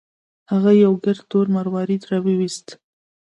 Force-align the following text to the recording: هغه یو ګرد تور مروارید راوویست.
هغه 0.51 0.71
یو 0.83 0.93
ګرد 1.03 1.21
تور 1.31 1.45
مروارید 1.55 2.03
راوویست. 2.11 2.67